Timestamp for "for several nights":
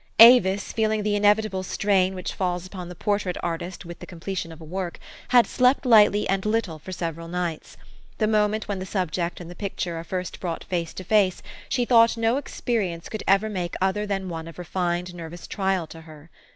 6.79-7.77